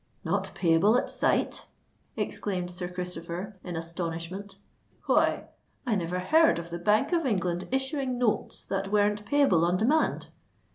[0.23, 1.67] "Not payable at sight!"
[2.17, 4.57] exclaimed Sir Christopher, in astonishment.
[5.05, 10.29] "Why—I never heard of the Bank of England issuing notes that weren't payable on demand."